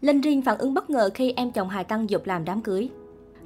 Linh 0.00 0.20
Riêng 0.20 0.42
phản 0.42 0.58
ứng 0.58 0.74
bất 0.74 0.90
ngờ 0.90 1.10
khi 1.14 1.32
em 1.36 1.52
chồng 1.52 1.68
Hà 1.68 1.82
Tăng 1.82 2.10
dục 2.10 2.26
làm 2.26 2.44
đám 2.44 2.62
cưới. 2.62 2.88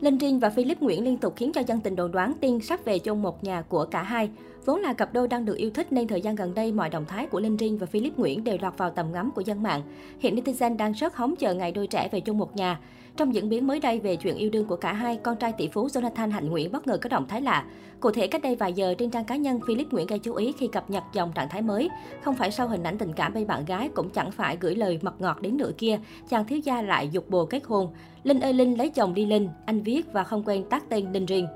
Linh 0.01 0.19
Riêng 0.19 0.39
và 0.39 0.51
Philip 0.51 0.81
Nguyễn 0.81 1.05
liên 1.05 1.17
tục 1.17 1.35
khiến 1.37 1.53
cho 1.53 1.61
dân 1.67 1.81
tình 1.81 1.97
đồn 1.97 2.13
đoán 2.13 2.33
Tiên 2.41 2.61
sắp 2.61 2.85
về 2.85 2.99
chung 2.99 3.23
một 3.23 3.45
nhà 3.45 3.63
của 3.63 3.85
cả 3.85 4.03
hai. 4.03 4.31
Vốn 4.65 4.81
là 4.81 4.93
cặp 4.93 5.13
đôi 5.13 5.29
đang 5.29 5.45
được 5.45 5.57
yêu 5.57 5.71
thích 5.71 5.93
nên 5.93 6.09
thời 6.09 6.21
gian 6.21 6.35
gần 6.35 6.55
đây 6.55 6.73
mọi 6.73 6.91
động 6.91 7.05
thái 7.09 7.27
của 7.27 7.41
Linh 7.41 7.57
Trinh 7.57 7.79
và 7.79 7.87
Philip 7.87 8.19
Nguyễn 8.19 8.45
đều 8.45 8.57
lọt 8.61 8.79
vào 8.79 8.91
tầm 8.91 9.13
ngắm 9.13 9.31
của 9.31 9.41
dân 9.41 9.63
mạng. 9.63 9.83
Hiện 10.19 10.37
netizen 10.37 10.77
đang 10.77 10.93
rất 10.93 11.17
hóng 11.17 11.37
chờ 11.37 11.55
ngày 11.55 11.73
đôi 11.73 11.87
trẻ 11.87 12.09
về 12.13 12.21
chung 12.21 12.39
một 12.39 12.57
nhà. 12.57 12.81
Trong 13.17 13.35
diễn 13.35 13.49
biến 13.49 13.67
mới 13.67 13.81
đây 13.81 14.01
về 14.01 14.17
chuyện 14.17 14.37
yêu 14.37 14.51
đương 14.51 14.67
của 14.67 14.77
cả 14.77 14.93
hai, 14.93 15.17
con 15.17 15.37
trai 15.37 15.53
tỷ 15.53 15.69
phú 15.69 15.87
Jonathan 15.87 16.31
Hạnh 16.31 16.51
Nguyễn 16.51 16.73
bất 16.73 16.87
ngờ 16.87 16.99
có 17.03 17.09
động 17.09 17.27
thái 17.29 17.41
lạ. 17.41 17.65
Cụ 18.01 18.11
thể 18.11 18.27
cách 18.27 18.43
đây 18.43 18.57
vài 18.57 18.73
giờ 18.73 18.95
trên 18.99 19.11
trang 19.11 19.25
cá 19.25 19.37
nhân, 19.37 19.61
Philip 19.67 19.93
Nguyễn 19.93 20.07
gây 20.07 20.19
chú 20.19 20.35
ý 20.35 20.53
khi 20.53 20.69
cập 20.69 20.91
nhật 20.91 21.05
dòng 21.13 21.33
trạng 21.35 21.49
thái 21.49 21.63
mới. 21.63 21.91
Không 22.23 22.35
phải 22.35 22.51
sau 22.51 22.69
hình 22.69 22.83
ảnh 22.83 22.99
tình 22.99 23.13
cảm 23.13 23.35
bên 23.35 23.47
bạn 23.47 23.65
gái, 23.65 23.89
cũng 23.95 24.11
chẳng 24.11 24.31
phải 24.31 24.57
gửi 24.61 24.75
lời 24.75 24.99
mật 25.03 25.21
ngọt 25.21 25.41
đến 25.41 25.57
nửa 25.57 25.71
kia, 25.79 25.99
chàng 26.29 26.45
thiếu 26.45 26.59
gia 26.59 26.83
lại 26.83 27.09
dục 27.13 27.31
bồ 27.31 27.47
kết 27.47 27.65
hôn. 27.65 27.89
Linh 28.23 28.41
ơi 28.41 28.53
Linh 28.53 28.79
lấy 28.79 28.89
chồng 28.89 29.15
đi 29.15 29.27
Linh, 29.27 29.49
anh 29.67 29.83
viết 29.83 30.13
và 30.13 30.25
không 30.25 30.43
quên 30.43 30.65
tác 30.65 30.89
tên 30.89 31.13
Linh 31.13 31.27
riêng. 31.27 31.47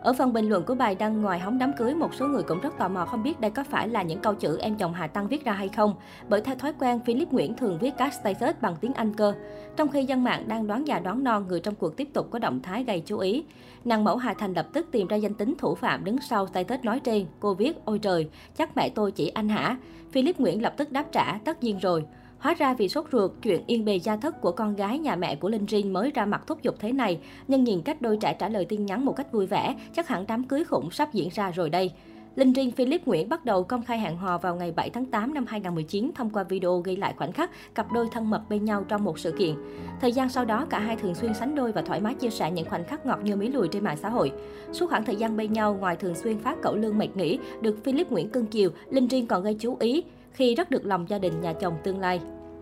Ở 0.00 0.12
phần 0.12 0.32
bình 0.32 0.48
luận 0.48 0.64
của 0.64 0.74
bài 0.74 0.94
đăng 0.94 1.22
ngoài 1.22 1.38
hóng 1.38 1.58
đám 1.58 1.72
cưới, 1.72 1.94
một 1.94 2.14
số 2.14 2.26
người 2.26 2.42
cũng 2.42 2.60
rất 2.60 2.78
tò 2.78 2.88
mò 2.88 3.04
không 3.04 3.22
biết 3.22 3.40
đây 3.40 3.50
có 3.50 3.64
phải 3.64 3.88
là 3.88 4.02
những 4.02 4.18
câu 4.18 4.34
chữ 4.34 4.58
em 4.60 4.76
chồng 4.76 4.92
Hà 4.92 5.06
Tăng 5.06 5.28
viết 5.28 5.44
ra 5.44 5.52
hay 5.52 5.68
không. 5.68 5.94
Bởi 6.28 6.40
theo 6.40 6.54
thói 6.54 6.72
quen, 6.78 7.00
Philip 7.00 7.32
Nguyễn 7.32 7.56
thường 7.56 7.78
viết 7.78 7.94
các 7.98 8.12
status 8.14 8.54
bằng 8.60 8.76
tiếng 8.80 8.94
Anh 8.94 9.14
cơ. 9.14 9.32
Trong 9.76 9.88
khi 9.88 10.04
dân 10.04 10.24
mạng 10.24 10.48
đang 10.48 10.66
đoán 10.66 10.86
già 10.86 10.98
đoán 10.98 11.24
non, 11.24 11.44
người 11.48 11.60
trong 11.60 11.74
cuộc 11.74 11.96
tiếp 11.96 12.08
tục 12.12 12.30
có 12.30 12.38
động 12.38 12.60
thái 12.62 12.84
gây 12.84 13.02
chú 13.06 13.18
ý. 13.18 13.44
Nàng 13.84 14.04
mẫu 14.04 14.16
Hà 14.16 14.34
Thành 14.34 14.52
lập 14.52 14.66
tức 14.72 14.86
tìm 14.92 15.06
ra 15.06 15.16
danh 15.16 15.34
tính 15.34 15.54
thủ 15.58 15.74
phạm 15.74 16.04
đứng 16.04 16.18
sau 16.20 16.46
status 16.46 16.80
nói 16.82 17.00
trên. 17.00 17.26
Cô 17.40 17.54
viết, 17.54 17.84
ôi 17.84 17.98
trời, 17.98 18.28
chắc 18.56 18.76
mẹ 18.76 18.88
tôi 18.88 19.12
chỉ 19.12 19.28
anh 19.28 19.48
hả? 19.48 19.76
Philip 20.12 20.40
Nguyễn 20.40 20.62
lập 20.62 20.74
tức 20.76 20.92
đáp 20.92 21.04
trả, 21.12 21.38
tất 21.44 21.62
nhiên 21.62 21.78
rồi. 21.78 22.04
Hóa 22.38 22.54
ra 22.54 22.74
vì 22.74 22.88
sốt 22.88 23.04
ruột, 23.12 23.30
chuyện 23.42 23.62
yên 23.66 23.84
bề 23.84 23.96
gia 23.96 24.16
thất 24.16 24.40
của 24.40 24.52
con 24.52 24.76
gái 24.76 24.98
nhà 24.98 25.16
mẹ 25.16 25.36
của 25.36 25.48
Linh 25.48 25.66
Rin 25.66 25.92
mới 25.92 26.10
ra 26.10 26.26
mặt 26.26 26.42
thúc 26.46 26.62
giục 26.62 26.74
thế 26.78 26.92
này. 26.92 27.20
Nhưng 27.48 27.64
nhìn 27.64 27.82
cách 27.82 28.02
đôi 28.02 28.16
trẻ 28.16 28.36
trả 28.38 28.48
lời 28.48 28.64
tin 28.64 28.86
nhắn 28.86 29.04
một 29.04 29.16
cách 29.16 29.32
vui 29.32 29.46
vẻ, 29.46 29.74
chắc 29.96 30.08
hẳn 30.08 30.24
đám 30.28 30.44
cưới 30.44 30.64
khủng 30.64 30.90
sắp 30.90 31.12
diễn 31.12 31.28
ra 31.32 31.50
rồi 31.50 31.70
đây. 31.70 31.92
Linh 32.36 32.52
Rin 32.54 32.70
Philip 32.70 33.06
Nguyễn 33.06 33.28
bắt 33.28 33.44
đầu 33.44 33.64
công 33.64 33.82
khai 33.82 33.98
hẹn 33.98 34.16
hò 34.16 34.38
vào 34.38 34.56
ngày 34.56 34.72
7 34.72 34.90
tháng 34.90 35.06
8 35.06 35.34
năm 35.34 35.46
2019 35.48 36.10
thông 36.14 36.30
qua 36.30 36.42
video 36.42 36.78
ghi 36.78 36.96
lại 36.96 37.14
khoảnh 37.16 37.32
khắc 37.32 37.50
cặp 37.74 37.92
đôi 37.92 38.08
thân 38.12 38.30
mật 38.30 38.42
bên 38.48 38.64
nhau 38.64 38.84
trong 38.88 39.04
một 39.04 39.18
sự 39.18 39.32
kiện. 39.38 39.54
Thời 40.00 40.12
gian 40.12 40.28
sau 40.28 40.44
đó, 40.44 40.66
cả 40.70 40.78
hai 40.78 40.96
thường 40.96 41.14
xuyên 41.14 41.34
sánh 41.34 41.54
đôi 41.54 41.72
và 41.72 41.82
thoải 41.82 42.00
mái 42.00 42.14
chia 42.14 42.30
sẻ 42.30 42.50
những 42.50 42.68
khoảnh 42.68 42.84
khắc 42.84 43.06
ngọt 43.06 43.18
như 43.22 43.36
mí 43.36 43.48
lùi 43.48 43.68
trên 43.68 43.84
mạng 43.84 43.96
xã 43.96 44.08
hội. 44.08 44.32
Suốt 44.72 44.90
khoảng 44.90 45.04
thời 45.04 45.16
gian 45.16 45.36
bên 45.36 45.52
nhau, 45.52 45.76
ngoài 45.80 45.96
thường 45.96 46.14
xuyên 46.14 46.38
phát 46.38 46.62
cẩu 46.62 46.76
lương 46.76 46.98
mệt 46.98 47.16
nghỉ, 47.16 47.38
được 47.60 47.84
Philip 47.84 48.10
Nguyễn 48.10 48.30
cưng 48.30 48.46
chiều, 48.46 48.70
Linh 48.90 49.08
Rin 49.08 49.26
còn 49.26 49.42
gây 49.42 49.56
chú 49.60 49.76
ý 49.80 50.02
khi 50.32 50.54
rất 50.54 50.70
được 50.70 50.86
lòng 50.86 51.06
gia 51.08 51.18
đình 51.18 51.40
nhà 51.40 51.52
chồng 51.52 51.74
tương 51.84 52.00
lai 52.00 52.20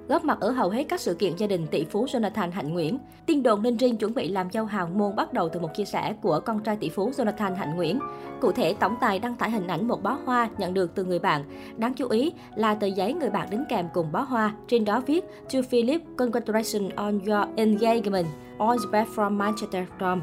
góp 0.08 0.24
mặt 0.24 0.40
ở 0.40 0.50
hầu 0.50 0.70
hết 0.70 0.84
các 0.88 1.00
sự 1.00 1.14
kiện 1.14 1.36
gia 1.36 1.46
đình 1.46 1.66
tỷ 1.66 1.84
phú 1.84 2.04
Jonathan 2.04 2.50
Hạnh 2.50 2.72
Nguyễn. 2.72 2.98
Tin 3.26 3.42
đồn 3.42 3.62
Ninh 3.62 3.76
Riêng 3.76 3.96
chuẩn 3.96 4.14
bị 4.14 4.28
làm 4.28 4.50
dâu 4.50 4.64
hào 4.64 4.86
môn 4.86 5.16
bắt 5.16 5.32
đầu 5.32 5.48
từ 5.48 5.60
một 5.60 5.74
chia 5.74 5.84
sẻ 5.84 6.14
của 6.22 6.40
con 6.44 6.60
trai 6.60 6.76
tỷ 6.76 6.88
phú 6.88 7.10
Jonathan 7.10 7.54
Hạnh 7.54 7.76
Nguyễn. 7.76 7.98
Cụ 8.40 8.52
thể, 8.52 8.74
tổng 8.80 8.94
tài 9.00 9.18
đăng 9.18 9.36
tải 9.36 9.50
hình 9.50 9.66
ảnh 9.66 9.88
một 9.88 10.02
bó 10.02 10.18
hoa 10.24 10.48
nhận 10.58 10.74
được 10.74 10.94
từ 10.94 11.04
người 11.04 11.18
bạn. 11.18 11.44
Đáng 11.76 11.94
chú 11.94 12.08
ý 12.08 12.32
là 12.54 12.74
tờ 12.74 12.86
giấy 12.86 13.14
người 13.14 13.30
bạn 13.30 13.50
đính 13.50 13.64
kèm 13.68 13.88
cùng 13.94 14.12
bó 14.12 14.20
hoa. 14.20 14.54
Trên 14.68 14.84
đó 14.84 15.02
viết, 15.06 15.24
To 15.52 15.58
Philip, 15.70 16.00
congratulations 16.16 16.94
on 16.96 17.18
your 17.18 17.48
engagement. 17.56 18.26
All 18.58 18.78
the 18.78 18.90
best 18.92 19.10
from 19.10 19.36
Manchester, 19.36 19.84
Tom. 20.00 20.22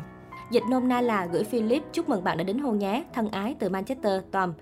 Dịch 0.52 0.63
nôm 0.69 0.88
na 0.88 1.02
là 1.02 1.25
gửi 1.25 1.44
Philip 1.44 1.83
chúc 1.94 2.09
mừng 2.09 2.23
bạn 2.23 2.38
đã 2.38 2.44
đính 2.44 2.59
hôn 2.59 2.80
nhé, 2.80 3.03
thân 3.13 3.30
ái 3.30 3.55
từ 3.59 3.69
Manchester, 3.69 4.21
Tom. 4.31 4.53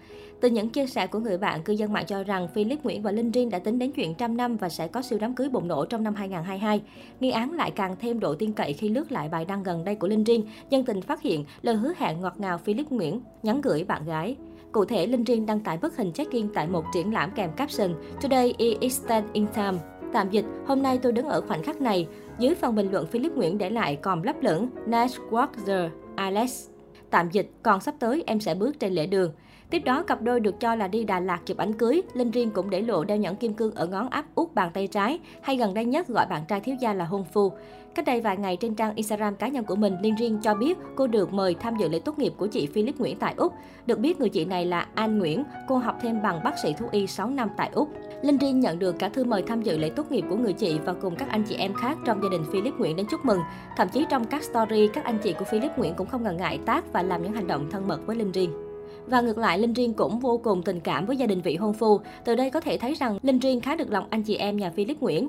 Từ 0.41 0.49
những 0.49 0.69
chia 0.69 0.87
sẻ 0.87 1.07
của 1.07 1.19
người 1.19 1.37
bạn, 1.37 1.63
cư 1.63 1.73
dân 1.73 1.93
mạng 1.93 2.05
cho 2.07 2.23
rằng 2.23 2.47
Philip 2.47 2.83
Nguyễn 2.83 3.01
và 3.01 3.11
Linh 3.11 3.31
Rin 3.31 3.49
đã 3.49 3.59
tính 3.59 3.79
đến 3.79 3.91
chuyện 3.91 4.15
trăm 4.15 4.37
năm 4.37 4.57
và 4.57 4.69
sẽ 4.69 4.87
có 4.87 5.01
siêu 5.01 5.19
đám 5.21 5.35
cưới 5.35 5.49
bùng 5.49 5.67
nổ 5.67 5.85
trong 5.85 6.03
năm 6.03 6.15
2022. 6.15 6.81
Nghi 7.19 7.31
án 7.31 7.53
lại 7.53 7.71
càng 7.71 7.95
thêm 8.01 8.19
độ 8.19 8.35
tin 8.35 8.53
cậy 8.53 8.73
khi 8.73 8.89
lướt 8.89 9.11
lại 9.11 9.29
bài 9.29 9.45
đăng 9.45 9.63
gần 9.63 9.85
đây 9.85 9.95
của 9.95 10.07
Linh 10.07 10.23
Rin, 10.25 10.41
dân 10.69 10.85
tình 10.85 11.01
phát 11.01 11.21
hiện 11.21 11.45
lời 11.61 11.75
hứa 11.75 11.93
hẹn 11.97 12.21
ngọt 12.21 12.33
ngào 12.37 12.57
Philip 12.57 12.89
Nguyễn 12.89 13.21
nhắn 13.43 13.61
gửi 13.61 13.83
bạn 13.83 14.05
gái. 14.05 14.35
Cụ 14.71 14.85
thể, 14.85 15.07
Linh 15.07 15.25
Rin 15.25 15.45
đăng 15.45 15.59
tải 15.59 15.77
bức 15.77 15.97
hình 15.97 16.11
check-in 16.11 16.49
tại 16.53 16.67
một 16.67 16.85
triển 16.93 17.13
lãm 17.13 17.31
kèm 17.31 17.51
caption 17.51 17.93
Today 18.21 18.53
is 18.79 19.01
stand 19.01 19.25
in 19.33 19.47
time. 19.47 19.98
Tạm 20.13 20.29
dịch, 20.29 20.45
hôm 20.65 20.81
nay 20.81 20.99
tôi 21.01 21.11
đứng 21.11 21.25
ở 21.25 21.41
khoảnh 21.41 21.63
khắc 21.63 21.81
này. 21.81 22.07
Dưới 22.39 22.55
phần 22.55 22.75
bình 22.75 22.91
luận, 22.91 23.07
Philip 23.07 23.31
Nguyễn 23.31 23.57
để 23.57 23.69
lại 23.69 23.95
còn 23.95 24.23
lấp 24.23 24.35
lửng 24.41 24.69
Nash 24.85 25.19
Walker, 25.29 25.89
Alex. 26.15 26.67
Tạm 27.09 27.29
dịch, 27.31 27.51
còn 27.63 27.81
sắp 27.81 27.95
tới 27.99 28.23
em 28.27 28.39
sẽ 28.39 28.55
bước 28.55 28.79
trên 28.79 28.93
lễ 28.93 29.05
đường. 29.05 29.31
Tiếp 29.69 29.79
đó, 29.79 30.03
cặp 30.03 30.21
đôi 30.21 30.39
được 30.39 30.59
cho 30.59 30.75
là 30.75 30.87
đi 30.87 31.03
Đà 31.03 31.19
Lạt 31.19 31.39
chụp 31.45 31.57
ảnh 31.57 31.73
cưới. 31.73 32.01
Linh 32.13 32.31
Riêng 32.31 32.51
cũng 32.51 32.69
để 32.69 32.81
lộ 32.81 33.03
đeo 33.03 33.17
nhẫn 33.17 33.35
kim 33.35 33.53
cương 33.53 33.71
ở 33.75 33.87
ngón 33.87 34.09
áp 34.09 34.25
út 34.35 34.53
bàn 34.55 34.71
tay 34.73 34.87
trái, 34.87 35.19
hay 35.41 35.57
gần 35.57 35.73
đây 35.73 35.85
nhất 35.85 36.07
gọi 36.07 36.25
bạn 36.25 36.41
trai 36.47 36.59
thiếu 36.59 36.75
gia 36.79 36.93
là 36.93 37.05
hôn 37.05 37.25
phu. 37.33 37.51
Cách 37.95 38.05
đây 38.05 38.21
vài 38.21 38.37
ngày 38.37 38.57
trên 38.57 38.75
trang 38.75 38.95
Instagram 38.95 39.35
cá 39.35 39.47
nhân 39.47 39.63
của 39.65 39.75
mình, 39.75 39.95
Linh 40.01 40.15
Riêng 40.15 40.39
cho 40.41 40.53
biết 40.53 40.77
cô 40.95 41.07
được 41.07 41.33
mời 41.33 41.55
tham 41.59 41.77
dự 41.77 41.89
lễ 41.89 41.99
tốt 41.99 42.19
nghiệp 42.19 42.33
của 42.37 42.47
chị 42.47 42.67
Philip 42.67 42.97
Nguyễn 42.97 43.17
tại 43.17 43.33
Úc. 43.37 43.53
Được 43.85 43.99
biết 43.99 44.19
người 44.19 44.29
chị 44.29 44.45
này 44.45 44.65
là 44.65 44.87
An 44.95 45.19
Nguyễn, 45.19 45.43
cô 45.67 45.77
học 45.77 45.95
thêm 46.01 46.21
bằng 46.21 46.43
bác 46.43 46.59
sĩ 46.63 46.73
thú 46.73 46.85
y 46.91 47.07
6 47.07 47.29
năm 47.29 47.49
tại 47.57 47.69
Úc. 47.73 47.89
Linh 48.21 48.37
Riêng 48.37 48.59
nhận 48.59 48.79
được 48.79 48.99
cả 48.99 49.09
thư 49.09 49.23
mời 49.23 49.41
tham 49.41 49.61
dự 49.61 49.77
lễ 49.77 49.89
tốt 49.89 50.11
nghiệp 50.11 50.25
của 50.29 50.35
người 50.35 50.53
chị 50.53 50.79
và 50.85 50.93
cùng 50.93 51.15
các 51.15 51.29
anh 51.29 51.43
chị 51.43 51.55
em 51.55 51.73
khác 51.73 51.97
trong 52.05 52.23
gia 52.23 52.29
đình 52.29 52.43
Philip 52.51 52.73
Nguyễn 52.77 52.95
đến 52.95 53.05
chúc 53.11 53.25
mừng. 53.25 53.39
Thậm 53.77 53.87
chí 53.89 54.05
trong 54.09 54.25
các 54.25 54.43
story, 54.43 54.87
các 54.93 55.03
anh 55.03 55.17
chị 55.23 55.33
của 55.33 55.45
Philip 55.45 55.77
Nguyễn 55.77 55.93
cũng 55.93 56.07
không 56.07 56.23
ngần 56.23 56.37
ngại 56.37 56.59
tác 56.65 56.93
và 56.93 57.03
làm 57.03 57.23
những 57.23 57.33
hành 57.33 57.47
động 57.47 57.67
thân 57.71 57.87
mật 57.87 57.99
với 58.05 58.15
Linh 58.15 58.31
Riêng. 58.31 58.68
Và 59.07 59.21
ngược 59.21 59.37
lại, 59.37 59.59
Linh 59.59 59.73
Riêng 59.73 59.93
cũng 59.93 60.19
vô 60.19 60.37
cùng 60.43 60.63
tình 60.63 60.79
cảm 60.79 61.05
với 61.05 61.17
gia 61.17 61.25
đình 61.25 61.41
vị 61.41 61.55
hôn 61.55 61.73
phu. 61.73 61.99
Từ 62.25 62.35
đây 62.35 62.49
có 62.49 62.59
thể 62.59 62.77
thấy 62.77 62.93
rằng 62.93 63.17
Linh 63.21 63.39
Riêng 63.39 63.61
khá 63.61 63.75
được 63.75 63.91
lòng 63.91 64.07
anh 64.09 64.23
chị 64.23 64.35
em 64.35 64.57
nhà 64.57 64.69
Philip 64.69 64.99
Nguyễn. 64.99 65.27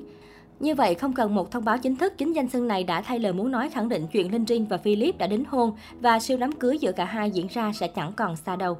Như 0.59 0.75
vậy, 0.75 0.95
không 0.95 1.13
cần 1.13 1.35
một 1.35 1.51
thông 1.51 1.65
báo 1.65 1.77
chính 1.77 1.95
thức, 1.95 2.13
chính 2.17 2.33
danh 2.33 2.49
xưng 2.49 2.67
này 2.67 2.83
đã 2.83 3.01
thay 3.01 3.19
lời 3.19 3.33
muốn 3.33 3.51
nói 3.51 3.69
khẳng 3.69 3.89
định 3.89 4.07
chuyện 4.11 4.31
Linh 4.31 4.45
Riêng 4.45 4.65
và 4.69 4.77
Philip 4.77 5.17
đã 5.17 5.27
đính 5.27 5.45
hôn 5.45 5.71
và 5.99 6.19
siêu 6.19 6.37
đám 6.37 6.51
cưới 6.51 6.77
giữa 6.77 6.91
cả 6.91 7.05
hai 7.05 7.31
diễn 7.31 7.47
ra 7.47 7.71
sẽ 7.73 7.87
chẳng 7.87 8.13
còn 8.15 8.35
xa 8.35 8.55
đâu. 8.55 8.77